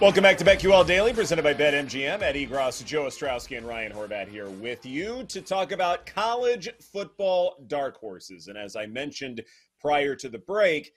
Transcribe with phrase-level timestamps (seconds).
[0.00, 2.22] Welcome back to BetQL Daily, presented by BetMGM.
[2.22, 7.56] Ed Egros, Joe Ostrowski, and Ryan Horvat here with you to talk about college football
[7.66, 8.46] dark horses.
[8.46, 9.42] And as I mentioned
[9.80, 10.92] prior to the break,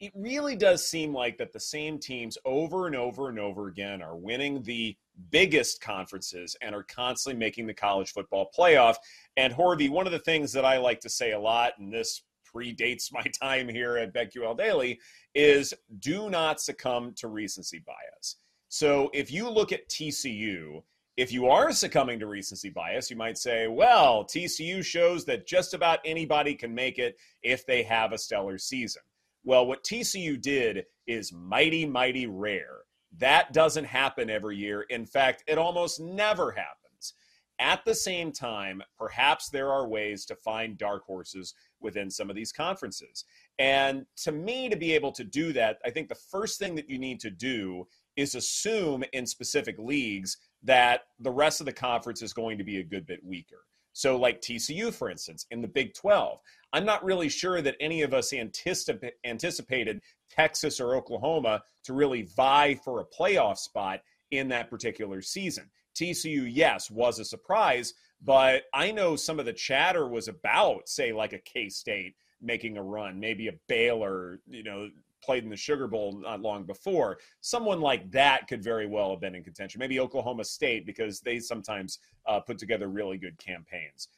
[0.00, 4.00] it really does seem like that the same teams over and over and over again
[4.00, 4.96] are winning the
[5.30, 8.94] biggest conferences and are constantly making the college football playoff.
[9.36, 12.22] And Horvey, one of the things that I like to say a lot, and this
[12.54, 14.98] predates my time here at BetQL Daily,
[15.34, 18.36] is do not succumb to recency bias.
[18.68, 20.82] So if you look at TCU,
[21.16, 25.72] if you are succumbing to recency bias, you might say, well, TCU shows that just
[25.72, 29.02] about anybody can make it if they have a stellar season.
[29.44, 32.80] Well, what TCU did is mighty, mighty rare.
[33.16, 34.82] That doesn't happen every year.
[34.82, 37.14] In fact, it almost never happens.
[37.58, 42.36] At the same time, perhaps there are ways to find dark horses within some of
[42.36, 43.24] these conferences.
[43.58, 46.90] And to me, to be able to do that, I think the first thing that
[46.90, 52.22] you need to do is assume in specific leagues that the rest of the conference
[52.22, 53.64] is going to be a good bit weaker.
[53.92, 56.38] So, like TCU, for instance, in the Big 12,
[56.74, 62.28] I'm not really sure that any of us anticip- anticipated Texas or Oklahoma to really
[62.36, 64.00] vie for a playoff spot
[64.32, 65.70] in that particular season.
[65.94, 71.12] TCU, yes, was a surprise, but I know some of the chatter was about, say,
[71.12, 74.88] like a K State making a run, maybe a Baylor, you know,
[75.22, 77.18] played in the Sugar Bowl not long before.
[77.40, 79.78] Someone like that could very well have been in contention.
[79.78, 84.08] Maybe Oklahoma State because they sometimes uh, put together really good campaigns.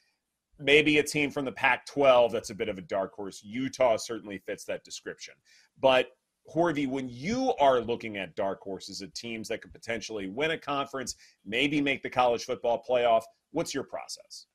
[0.59, 3.41] Maybe a team from the Pac 12 that's a bit of a dark horse.
[3.43, 5.33] Utah certainly fits that description.
[5.79, 6.09] But
[6.53, 10.57] Horvey, when you are looking at dark horses at teams that could potentially win a
[10.57, 14.47] conference, maybe make the college football playoff, what's your process?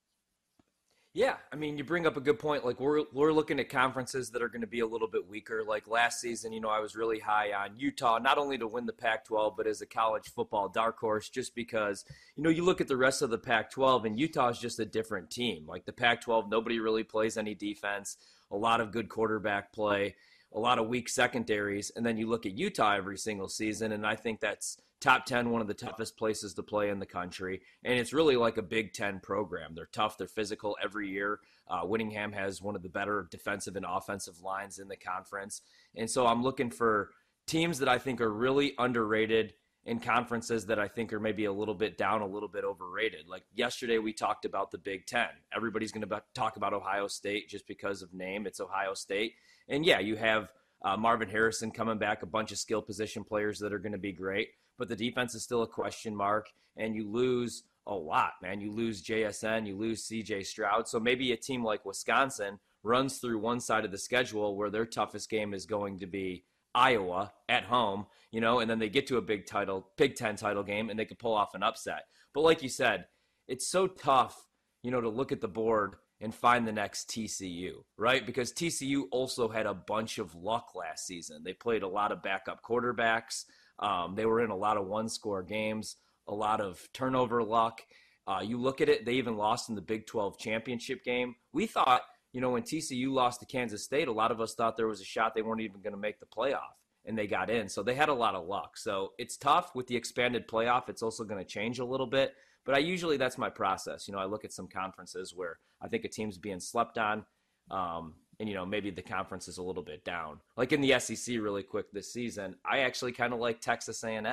[1.17, 2.65] Yeah, I mean, you bring up a good point.
[2.65, 5.63] Like we're we're looking at conferences that are going to be a little bit weaker.
[5.63, 8.85] Like last season, you know, I was really high on Utah, not only to win
[8.85, 12.05] the Pac-12, but as a college football dark horse, just because
[12.35, 14.85] you know you look at the rest of the Pac-12 and Utah is just a
[14.85, 15.69] different team.
[15.69, 18.17] Like the Pac-12, nobody really plays any defense.
[18.51, 20.17] A lot of good quarterback play,
[20.53, 24.05] a lot of weak secondaries, and then you look at Utah every single season, and
[24.05, 27.61] I think that's top 10, one of the toughest places to play in the country.
[27.85, 29.75] And it's really like a Big Ten program.
[29.75, 31.41] They're tough, they're physical every year.
[31.69, 35.61] Uh, Whittingham has one of the better defensive and offensive lines in the conference.
[35.95, 37.11] And so I'm looking for
[37.47, 39.53] teams that I think are really underrated
[39.85, 43.29] in conferences that I think are maybe a little bit down, a little bit overrated.
[43.29, 45.29] Like yesterday, we talked about the Big Ten.
[45.55, 48.47] Everybody's going to talk about Ohio State just because of name.
[48.47, 49.35] It's Ohio State.
[49.69, 50.49] And yeah, you have
[50.83, 53.99] uh, Marvin Harrison coming back, a bunch of skill position players that are going to
[53.99, 54.49] be great
[54.79, 58.61] but the defense is still a question mark, and you lose a lot, man.
[58.61, 60.89] You lose JSN, you lose CJ Stroud.
[60.89, 64.87] So maybe a team like Wisconsin runs through one side of the schedule where their
[64.87, 69.07] toughest game is going to be Iowa at home, you know, and then they get
[69.09, 72.05] to a big title, Big Ten title game, and they could pull off an upset.
[72.33, 73.07] But like you said,
[73.47, 74.49] it's so tough,
[74.83, 78.25] you know, to look at the board and find the next TCU, right?
[78.25, 81.43] Because TCU also had a bunch of luck last season.
[81.45, 83.45] They played a lot of backup quarterbacks.
[83.79, 85.97] Um, they were in a lot of one score games,
[86.29, 87.83] a lot of turnover luck.
[88.27, 91.35] Uh, you look at it, they even lost in the Big 12 championship game.
[91.53, 92.03] We thought,
[92.33, 95.01] you know, when TCU lost to Kansas State, a lot of us thought there was
[95.01, 96.73] a shot they weren't even going to make the playoff,
[97.05, 97.69] and they got in.
[97.69, 98.77] So they had a lot of luck.
[98.77, 100.89] So it's tough with the expanded playoff.
[100.89, 102.35] It's also going to change a little bit.
[102.65, 104.09] But I usually, that's my process.
[104.09, 107.27] You know, I look at some conferences where I think a team's being slept on.
[107.71, 110.41] Um, and you know maybe the conference is a little bit down.
[110.57, 114.27] Like in the SEC, really quick this season, I actually kind of like Texas A&M,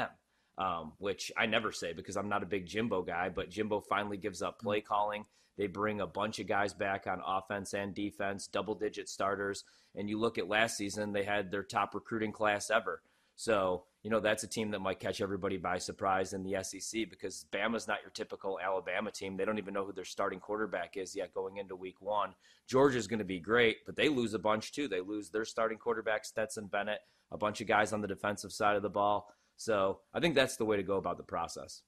[0.57, 4.17] um, which I never say because I'm not a big Jimbo guy, but Jimbo finally
[4.17, 5.25] gives up play calling.
[5.57, 9.63] They bring a bunch of guys back on offense and defense, double digit starters.
[9.95, 13.01] And you look at last season, they had their top recruiting class ever.
[13.41, 17.09] So, you know, that's a team that might catch everybody by surprise in the SEC
[17.09, 19.35] because Bama's not your typical Alabama team.
[19.35, 22.35] They don't even know who their starting quarterback is yet going into week one.
[22.67, 24.87] Georgia's going to be great, but they lose a bunch too.
[24.87, 26.99] They lose their starting quarterback, Stetson Bennett,
[27.31, 29.33] a bunch of guys on the defensive side of the ball.
[29.57, 31.81] So I think that's the way to go about the process.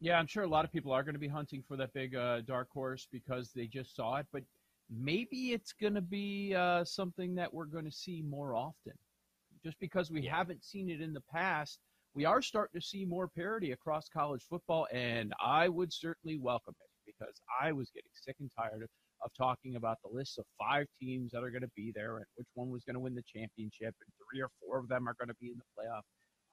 [0.00, 2.16] Yeah, I'm sure a lot of people are going to be hunting for that big
[2.16, 4.42] uh, dark horse because they just saw it, but
[4.88, 8.94] maybe it's going to be uh, something that we're going to see more often
[9.64, 10.36] just because we yeah.
[10.36, 11.78] haven't seen it in the past.
[12.14, 16.74] We are starting to see more parity across college football, and I would certainly welcome
[16.78, 18.88] it because I was getting sick and tired of,
[19.24, 22.26] of talking about the list of five teams that are going to be there and
[22.36, 25.14] which one was going to win the championship, and three or four of them are
[25.18, 26.02] going to be in the playoff.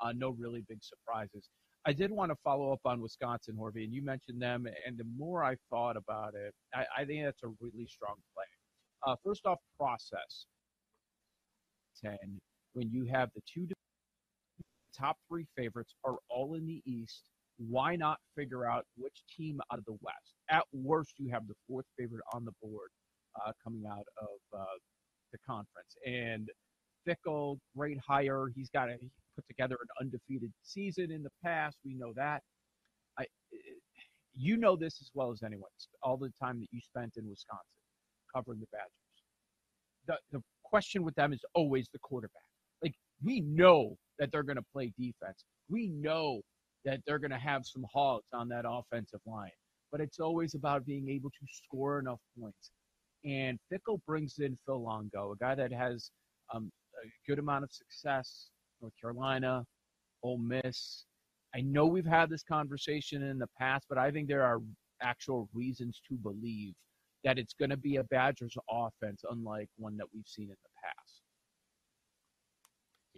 [0.01, 1.49] Uh, no really big surprises.
[1.85, 4.67] I did want to follow up on Wisconsin, Horvey, and you mentioned them.
[4.85, 8.45] And the more I thought about it, I, I think that's a really strong play.
[9.07, 10.45] Uh, first off, process.
[12.03, 12.39] 10
[12.73, 13.67] when you have the two
[14.97, 17.23] top three favorites are all in the East.
[17.57, 20.35] Why not figure out which team out of the West?
[20.49, 22.89] At worst, you have the fourth favorite on the board
[23.45, 24.65] uh, coming out of uh,
[25.31, 25.95] the conference.
[26.05, 26.49] And
[27.07, 28.47] Fickell, great hire.
[28.55, 31.77] He's got he put together an undefeated season in the past.
[31.85, 32.41] We know that.
[33.19, 33.25] I,
[34.35, 35.69] you know this as well as anyone.
[36.01, 37.65] All the time that you spent in Wisconsin
[38.33, 38.89] covering the Badgers.
[40.07, 42.48] The the question with them is always the quarterback.
[43.23, 45.43] We know that they're going to play defense.
[45.69, 46.41] We know
[46.85, 49.51] that they're going to have some hogs on that offensive line.
[49.91, 52.71] But it's always about being able to score enough points.
[53.25, 56.11] And Fickell brings in Phil Longo, a guy that has
[56.53, 56.71] um,
[57.03, 58.49] a good amount of success,
[58.81, 59.65] North Carolina,
[60.23, 61.05] Ole Miss.
[61.55, 64.59] I know we've had this conversation in the past, but I think there are
[65.01, 66.73] actual reasons to believe
[67.23, 70.69] that it's going to be a Badgers offense, unlike one that we've seen in the
[70.83, 71.18] past.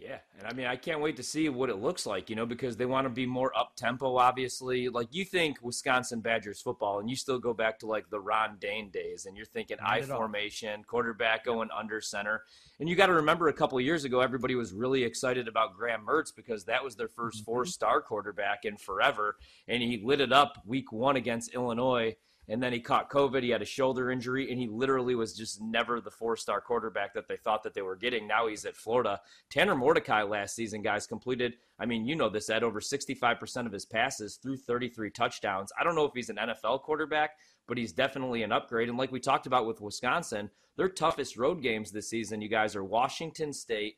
[0.02, 2.44] Yeah, and I mean, I can't wait to see what it looks like, you know,
[2.46, 4.88] because they want to be more up tempo, obviously.
[4.88, 8.56] Like you think Wisconsin Badgers football, and you still go back to like the Ron
[8.60, 12.42] Dayne days, and you're thinking Not I formation, quarterback going under center.
[12.80, 16.04] And you got to remember a couple years ago, everybody was really excited about Graham
[16.04, 17.44] Mertz because that was their 1st mm-hmm.
[17.44, 19.36] four star quarterback in forever.
[19.68, 22.16] And he lit it up week one against Illinois
[22.52, 23.42] and then he caught COVID.
[23.42, 27.26] He had a shoulder injury, and he literally was just never the four-star quarterback that
[27.26, 28.28] they thought that they were getting.
[28.28, 29.22] Now he's at Florida.
[29.48, 31.54] Tanner Mordecai last season, guys, completed.
[31.78, 32.62] I mean, you know this, Ed.
[32.62, 35.72] Over 65% of his passes through 33 touchdowns.
[35.80, 38.90] I don't know if he's an NFL quarterback, but he's definitely an upgrade.
[38.90, 42.76] And like we talked about with Wisconsin, their toughest road games this season, you guys,
[42.76, 43.96] are Washington State,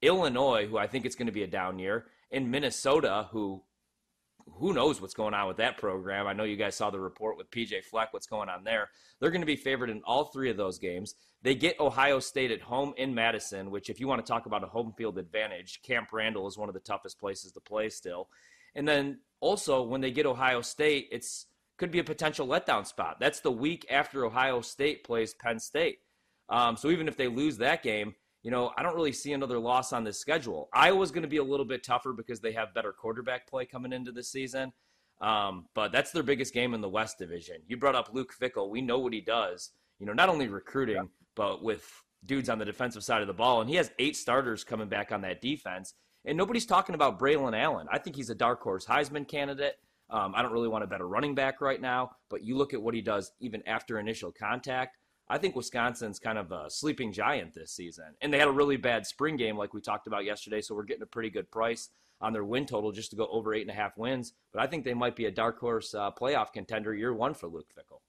[0.00, 3.64] Illinois, who I think it's going to be a down year, and Minnesota, who
[4.54, 6.26] who knows what's going on with that program?
[6.26, 8.88] I know you guys saw the report with PJ Fleck, what's going on there.
[9.20, 11.14] They're going to be favored in all three of those games.
[11.42, 14.64] They get Ohio State at home in Madison, which, if you want to talk about
[14.64, 18.28] a home field advantage, Camp Randall is one of the toughest places to play still.
[18.74, 21.46] And then also, when they get Ohio State, it's
[21.78, 23.18] could be a potential letdown spot.
[23.20, 25.98] That's the week after Ohio State plays Penn State.
[26.48, 28.14] Um, so even if they lose that game,
[28.46, 30.68] you know, I don't really see another loss on this schedule.
[30.72, 33.92] Iowa's going to be a little bit tougher because they have better quarterback play coming
[33.92, 34.72] into the season.
[35.20, 37.56] Um, but that's their biggest game in the West Division.
[37.66, 38.70] You brought up Luke Fickell.
[38.70, 39.72] We know what he does.
[39.98, 41.02] You know, not only recruiting, yeah.
[41.34, 41.90] but with
[42.24, 43.62] dudes on the defensive side of the ball.
[43.62, 45.94] And he has eight starters coming back on that defense.
[46.24, 47.88] And nobody's talking about Braylon Allen.
[47.90, 49.74] I think he's a dark horse Heisman candidate.
[50.08, 52.80] Um, I don't really want a better running back right now, but you look at
[52.80, 54.98] what he does even after initial contact.
[55.28, 58.14] I think Wisconsin's kind of a sleeping giant this season.
[58.20, 60.60] And they had a really bad spring game, like we talked about yesterday.
[60.60, 61.90] So we're getting a pretty good price
[62.20, 64.32] on their win total just to go over eight and a half wins.
[64.52, 67.48] But I think they might be a dark horse uh, playoff contender year one for
[67.48, 68.00] Luke Fickell.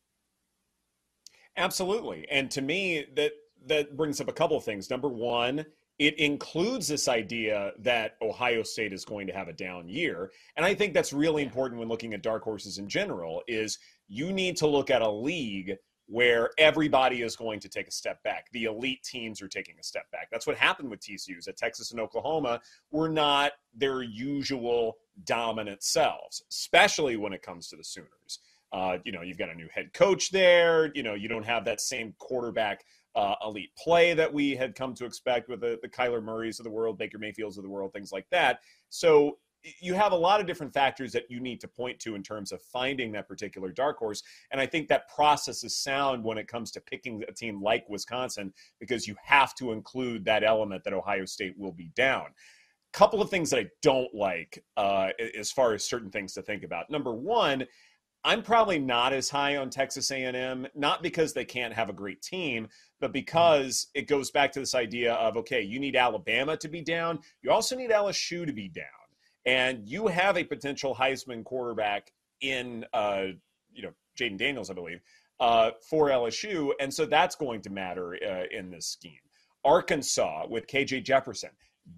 [1.57, 2.27] Absolutely.
[2.29, 3.31] And to me, that
[3.65, 4.89] that brings up a couple of things.
[4.89, 5.65] Number one,
[5.97, 10.31] it includes this idea that Ohio State is going to have a down year.
[10.55, 14.31] And I think that's really important when looking at dark horses in general is you
[14.31, 15.75] need to look at a league
[16.07, 18.47] where everybody is going to take a step back.
[18.51, 20.29] The elite teams are taking a step back.
[20.31, 22.61] That's what happened with TCU's at Texas and Oklahoma
[22.91, 28.39] were not their usual dominant selves, especially when it comes to the Sooners.
[28.71, 30.91] Uh, you know, you've got a new head coach there.
[30.93, 32.83] You know, you don't have that same quarterback
[33.15, 36.63] uh, elite play that we had come to expect with the, the Kyler Murrays of
[36.63, 38.59] the world, Baker Mayfields of the world, things like that.
[38.89, 39.39] So
[39.79, 42.51] you have a lot of different factors that you need to point to in terms
[42.51, 44.23] of finding that particular dark horse.
[44.51, 47.87] And I think that process is sound when it comes to picking a team like
[47.89, 52.27] Wisconsin because you have to include that element that Ohio State will be down.
[52.93, 56.63] Couple of things that I don't like uh, as far as certain things to think
[56.63, 56.89] about.
[56.89, 57.65] Number one,
[58.23, 62.21] I'm probably not as high on Texas A&M, not because they can't have a great
[62.21, 62.67] team,
[62.99, 66.81] but because it goes back to this idea of okay, you need Alabama to be
[66.81, 68.85] down, you also need LSU to be down
[69.47, 72.11] and you have a potential Heisman quarterback
[72.41, 73.27] in, uh,
[73.73, 75.01] you know, Jayden Daniels, I believe,
[75.39, 79.19] uh, for LSU, and so that's going to matter uh, in this scheme.
[79.63, 81.49] Arkansas with KJ Jefferson,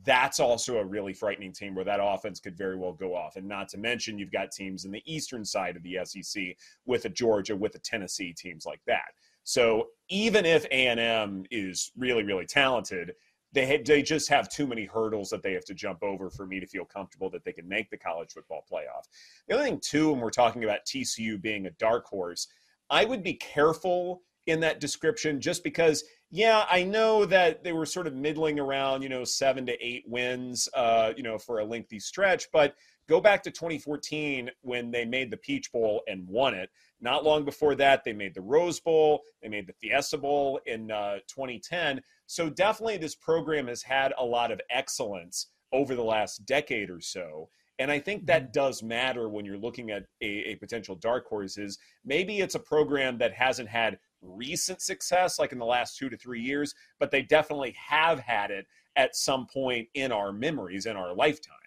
[0.05, 3.35] that's also a really frightening team where that offense could very well go off.
[3.35, 7.05] And not to mention, you've got teams in the eastern side of the SEC with
[7.05, 9.13] a Georgia, with a Tennessee, teams like that.
[9.43, 13.13] So even if A&M is really, really talented,
[13.51, 16.59] they they just have too many hurdles that they have to jump over for me
[16.59, 19.07] to feel comfortable that they can make the college football playoff.
[19.47, 22.47] The other thing too, when we're talking about TCU being a dark horse,
[22.89, 27.85] I would be careful in that description just because yeah i know that they were
[27.85, 31.65] sort of middling around you know seven to eight wins uh, you know for a
[31.65, 32.73] lengthy stretch but
[33.09, 36.69] go back to 2014 when they made the peach bowl and won it
[37.01, 40.91] not long before that they made the rose bowl they made the fiesta bowl in
[40.91, 46.45] uh, 2010 so definitely this program has had a lot of excellence over the last
[46.45, 47.49] decade or so.
[47.77, 51.57] And I think that does matter when you're looking at a, a, potential dark horse.
[51.57, 56.09] Is maybe it's a program that hasn't had recent success, like in the last two
[56.09, 58.65] to three years, but they definitely have had it
[58.97, 61.58] at some point in our memories, in our lifetimes.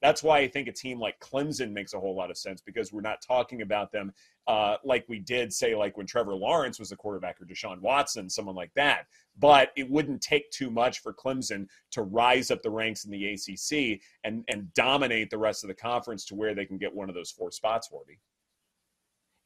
[0.00, 2.92] That's why I think a team like Clemson makes a whole lot of sense because
[2.92, 4.12] we're not talking about them
[4.46, 8.30] uh, like we did, say, like when Trevor Lawrence was the quarterback or Deshaun Watson,
[8.30, 9.06] someone like that.
[9.38, 13.26] But it wouldn't take too much for Clemson to rise up the ranks in the
[13.34, 17.10] ACC and, and dominate the rest of the conference to where they can get one
[17.10, 18.18] of those four spots, Horvey.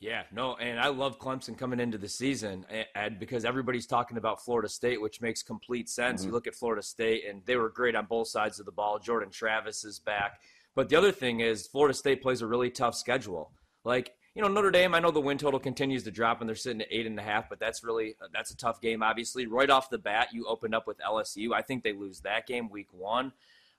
[0.03, 2.67] Yeah, no, and I love Clemson coming into the season,
[2.97, 6.23] and because everybody's talking about Florida State, which makes complete sense.
[6.23, 6.29] Mm-hmm.
[6.29, 8.99] You look at Florida State, and they were great on both sides of the ball.
[8.99, 10.41] Jordan Travis is back,
[10.75, 13.53] but the other thing is Florida State plays a really tough schedule.
[13.85, 16.57] Like you know, Notre Dame, I know the win total continues to drop, and they're
[16.57, 19.05] sitting at eight and a half, but that's really that's a tough game.
[19.05, 21.53] Obviously, right off the bat, you opened up with LSU.
[21.55, 23.33] I think they lose that game week one.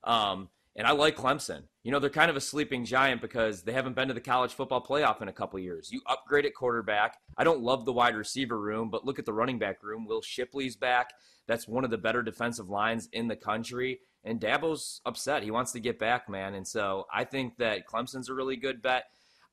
[0.05, 1.63] Um, and I like Clemson.
[1.83, 4.53] You know, they're kind of a sleeping giant because they haven't been to the college
[4.53, 5.91] football playoff in a couple years.
[5.91, 7.17] You upgrade at quarterback.
[7.37, 10.07] I don't love the wide receiver room, but look at the running back room.
[10.07, 11.11] Will Shipley's back.
[11.47, 13.99] That's one of the better defensive lines in the country.
[14.23, 15.43] And Dabo's upset.
[15.43, 16.55] He wants to get back, man.
[16.55, 19.05] And so I think that Clemson's a really good bet.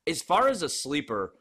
[0.07, 1.33] As far as a sleeper,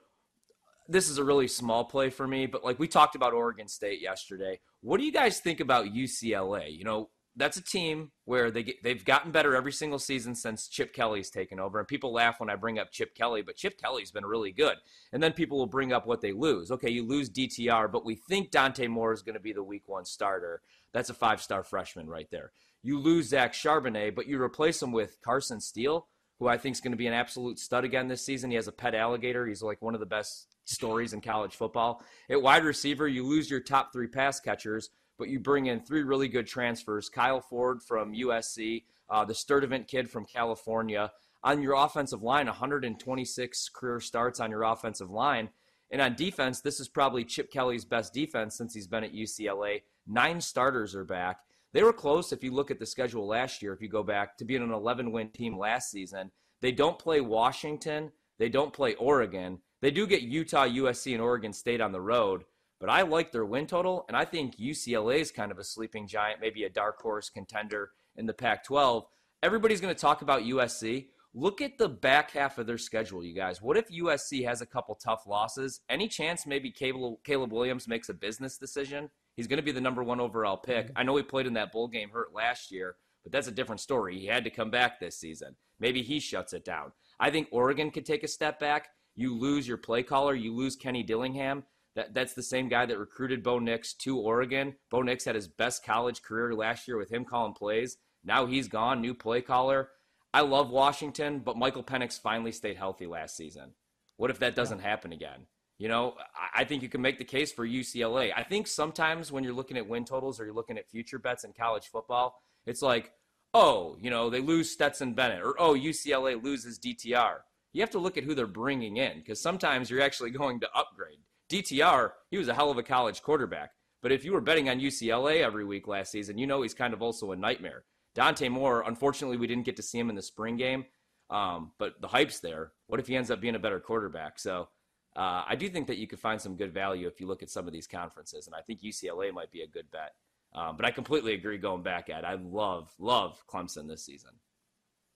[0.88, 4.02] this is a really small play for me, but like we talked about Oregon State
[4.02, 4.58] yesterday.
[4.82, 6.76] What do you guys think about UCLA?
[6.76, 10.68] You know, that's a team where they get, they've gotten better every single season since
[10.68, 11.78] Chip Kelly's taken over.
[11.78, 14.76] And people laugh when I bring up Chip Kelly, but Chip Kelly's been really good.
[15.12, 16.70] And then people will bring up what they lose.
[16.70, 19.84] Okay, you lose DTR, but we think Dante Moore is going to be the week
[19.86, 20.62] one starter.
[20.92, 22.52] That's a five star freshman right there.
[22.82, 26.80] You lose Zach Charbonnet, but you replace him with Carson Steele, who I think is
[26.80, 28.50] going to be an absolute stud again this season.
[28.50, 29.46] He has a pet alligator.
[29.46, 32.02] He's like one of the best stories in college football.
[32.30, 34.90] At wide receiver, you lose your top three pass catchers
[35.20, 39.86] but you bring in three really good transfers Kyle Ford from USC, uh, the Sturdivant
[39.86, 41.12] kid from California.
[41.44, 45.50] On your offensive line, 126 career starts on your offensive line.
[45.90, 49.82] And on defense, this is probably Chip Kelly's best defense since he's been at UCLA.
[50.06, 51.40] Nine starters are back.
[51.74, 54.38] They were close if you look at the schedule last year, if you go back
[54.38, 56.30] to being an 11 win team last season.
[56.62, 59.58] They don't play Washington, they don't play Oregon.
[59.82, 62.44] They do get Utah, USC, and Oregon State on the road,
[62.80, 66.06] but I like their win total, and I think UCLA is kind of a sleeping
[66.06, 69.04] giant, maybe a dark horse contender in the Pac 12.
[69.42, 71.08] Everybody's going to talk about USC.
[71.32, 73.62] Look at the back half of their schedule, you guys.
[73.62, 75.80] What if USC has a couple tough losses?
[75.88, 79.10] Any chance maybe Caleb, Williams makes a business decision?
[79.36, 80.86] He's going to be the number one overall pick.
[80.86, 80.98] Mm-hmm.
[80.98, 83.80] I know he played in that bowl game hurt last year, but that's a different
[83.80, 84.18] story.
[84.18, 85.54] He had to come back this season.
[85.78, 86.92] Maybe he shuts it down.
[87.20, 88.88] I think Oregon could take a step back.
[89.14, 91.64] You lose your play caller, you lose Kenny Dillingham.
[91.96, 94.76] That, that's the same guy that recruited Bo Nix to Oregon.
[94.90, 97.96] Bo Nix had his best college career last year with him calling plays.
[98.24, 99.90] Now he's gone, new play caller.
[100.32, 103.72] I love Washington, but Michael Penix finally stayed healthy last season.
[104.16, 104.88] What if that doesn't yeah.
[104.88, 105.46] happen again?
[105.78, 106.14] You know,
[106.54, 108.32] I think you can make the case for UCLA.
[108.36, 111.44] I think sometimes when you're looking at win totals or you're looking at future bets
[111.44, 113.12] in college football, it's like,
[113.54, 117.38] oh, you know, they lose Stetson Bennett, or oh, UCLA loses DTR.
[117.72, 120.68] You have to look at who they're bringing in because sometimes you're actually going to
[120.74, 121.18] upgrade.
[121.50, 123.72] DTR, he was a hell of a college quarterback.
[124.02, 126.94] But if you were betting on UCLA every week last season, you know he's kind
[126.94, 127.84] of also a nightmare.
[128.14, 130.86] Dante Moore, unfortunately, we didn't get to see him in the spring game,
[131.28, 132.72] um, but the hype's there.
[132.86, 134.38] What if he ends up being a better quarterback?
[134.38, 134.68] So
[135.16, 137.50] uh, I do think that you could find some good value if you look at
[137.50, 140.14] some of these conferences, and I think UCLA might be a good bet.
[140.52, 142.24] Um, but I completely agree going back at.
[142.24, 144.30] I love love Clemson this season.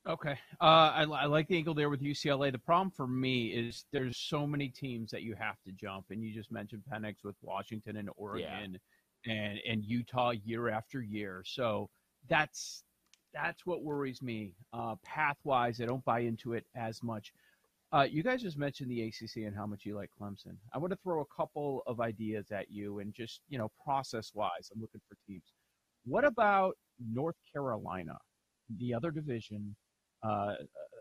[0.06, 0.38] Okay.
[0.61, 2.52] Uh, I, I, like the angle there with UCLA.
[2.52, 6.23] The problem for me is there's so many teams that you have to jump, and
[6.23, 8.78] you just mentioned Penix with Washington and Oregon,
[9.25, 9.32] yeah.
[9.32, 11.42] and and Utah year after year.
[11.46, 11.88] So
[12.28, 12.84] that's
[13.32, 14.52] that's what worries me.
[14.75, 17.32] Uh, path wise, I don't buy into it as much.
[17.90, 20.56] Uh, you guys just mentioned the ACC and how much you like Clemson.
[20.75, 24.32] I want to throw a couple of ideas at you, and just you know, process
[24.34, 25.44] wise, I'm looking for teams.
[26.04, 28.18] What about North Carolina,
[28.78, 29.75] the other division?
[30.24, 30.54] Uh,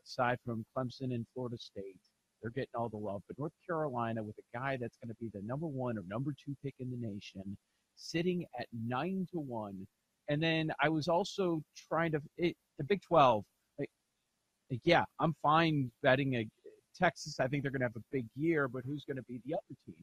[0.06, 2.00] aside from Clemson and Florida State.
[2.42, 3.22] They're getting all the love.
[3.28, 6.32] But North Carolina, with a guy that's going to be the number one or number
[6.32, 7.58] two pick in the nation,
[7.96, 9.88] sitting at nine to one.
[10.30, 13.46] And then I was also trying to it, the Big Twelve.
[13.80, 13.90] Like,
[14.70, 16.48] like, yeah, I'm fine betting a
[16.98, 17.40] Texas.
[17.40, 19.54] I think they're going to have a big year, but who's going to be the
[19.54, 19.96] other team?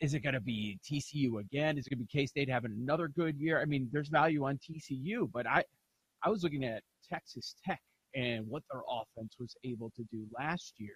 [0.00, 1.78] Is it going to be TCU again?
[1.78, 3.60] Is it going to be K State having another good year?
[3.60, 5.64] I mean, there's value on TCU, but I
[6.24, 7.80] I was looking at Texas Tech
[8.14, 10.94] and what their offense was able to do last year.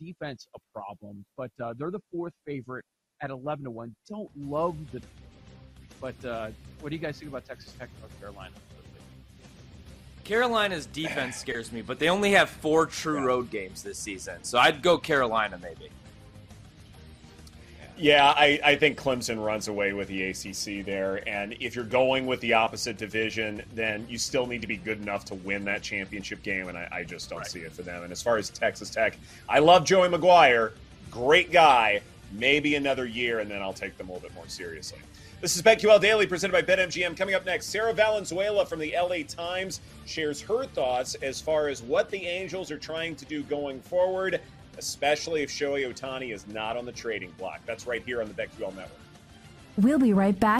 [0.00, 2.84] Defense a problem, but uh, they're the fourth favorite
[3.22, 3.94] at 11 to one.
[4.08, 5.00] Don't love the,
[6.00, 6.48] but uh,
[6.80, 8.54] what do you guys think about Texas Tech, North Carolina?
[10.24, 14.58] Carolina's defense scares me, but they only have four true road games this season, so
[14.58, 15.88] I'd go Carolina maybe.
[17.98, 21.26] Yeah, I, I think Clemson runs away with the ACC there.
[21.26, 25.00] And if you're going with the opposite division, then you still need to be good
[25.00, 26.68] enough to win that championship game.
[26.68, 27.46] And I, I just don't right.
[27.46, 28.02] see it for them.
[28.02, 29.16] And as far as Texas Tech,
[29.48, 30.72] I love Joey McGuire,
[31.10, 32.02] great guy.
[32.32, 34.98] Maybe another year, and then I'll take them a little bit more seriously.
[35.40, 37.16] This is BetQL Daily presented by BetMGM.
[37.16, 41.82] Coming up next, Sarah Valenzuela from the LA Times shares her thoughts as far as
[41.82, 44.40] what the Angels are trying to do going forward
[44.78, 47.60] especially if Shohei Ohtani is not on the trading block.
[47.66, 48.90] That's right here on the BetQL Network.
[49.78, 50.54] We'll be right back.